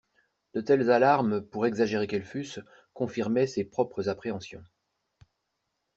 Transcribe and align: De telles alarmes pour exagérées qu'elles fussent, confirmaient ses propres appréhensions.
De 0.55 0.61
telles 0.61 0.89
alarmes 0.89 1.41
pour 1.41 1.67
exagérées 1.67 2.07
qu'elles 2.07 2.25
fussent, 2.25 2.59
confirmaient 2.95 3.45
ses 3.45 3.63
propres 3.63 4.09
appréhensions. 4.09 4.63